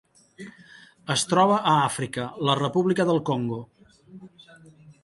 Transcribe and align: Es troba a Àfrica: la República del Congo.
Es 1.17 1.25
troba 1.33 1.59
a 1.73 1.75
Àfrica: 1.89 2.27
la 2.49 2.59
República 2.63 3.07
del 3.13 3.23
Congo. 3.33 3.63